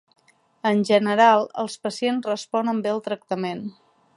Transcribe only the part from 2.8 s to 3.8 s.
bé al tractament.